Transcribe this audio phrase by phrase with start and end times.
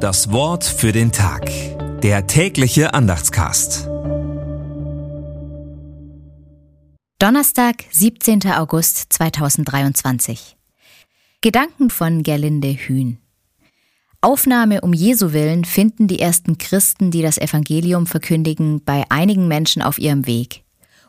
[0.00, 1.50] Das Wort für den Tag.
[2.00, 3.86] Der tägliche Andachtscast.
[7.18, 8.50] Donnerstag, 17.
[8.52, 10.56] August 2023.
[11.42, 13.18] Gedanken von Gerlinde Hühn.
[14.22, 19.82] Aufnahme um Jesu willen finden die ersten Christen, die das Evangelium verkündigen, bei einigen Menschen
[19.82, 20.64] auf ihrem Weg.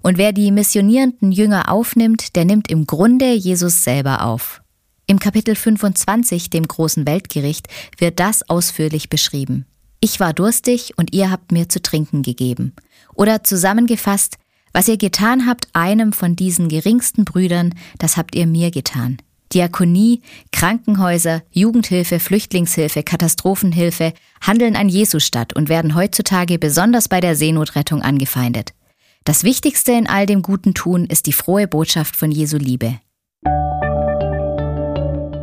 [0.00, 4.62] Und wer die missionierenden Jünger aufnimmt, der nimmt im Grunde Jesus selber auf.
[5.08, 7.68] Im Kapitel 25, dem großen Weltgericht,
[7.98, 9.64] wird das ausführlich beschrieben.
[10.00, 12.74] Ich war durstig und ihr habt mir zu trinken gegeben.
[13.14, 14.36] Oder zusammengefasst,
[14.72, 19.18] was ihr getan habt einem von diesen geringsten Brüdern, das habt ihr mir getan.
[19.52, 27.36] Diakonie, Krankenhäuser, Jugendhilfe, Flüchtlingshilfe, Katastrophenhilfe handeln an Jesus statt und werden heutzutage besonders bei der
[27.36, 28.74] Seenotrettung angefeindet.
[29.22, 32.98] Das Wichtigste in all dem guten Tun ist die frohe Botschaft von Jesu Liebe.